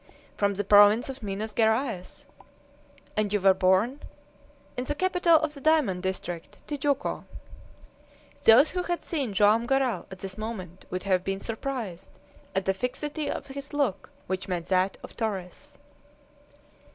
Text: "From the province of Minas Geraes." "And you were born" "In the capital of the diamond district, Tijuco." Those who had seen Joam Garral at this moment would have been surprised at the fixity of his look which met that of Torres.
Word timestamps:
"From 0.35 0.55
the 0.55 0.63
province 0.63 1.09
of 1.09 1.21
Minas 1.21 1.53
Geraes." 1.53 2.25
"And 3.15 3.31
you 3.31 3.39
were 3.39 3.53
born" 3.53 4.01
"In 4.75 4.85
the 4.85 4.95
capital 4.95 5.35
of 5.37 5.53
the 5.53 5.61
diamond 5.61 6.01
district, 6.01 6.57
Tijuco." 6.65 7.25
Those 8.43 8.71
who 8.71 8.81
had 8.81 9.03
seen 9.03 9.31
Joam 9.31 9.67
Garral 9.67 10.07
at 10.09 10.17
this 10.17 10.39
moment 10.39 10.85
would 10.89 11.03
have 11.03 11.23
been 11.23 11.39
surprised 11.39 12.09
at 12.55 12.65
the 12.65 12.73
fixity 12.73 13.29
of 13.29 13.45
his 13.45 13.73
look 13.73 14.09
which 14.25 14.47
met 14.47 14.69
that 14.69 14.97
of 15.03 15.15
Torres. 15.15 15.77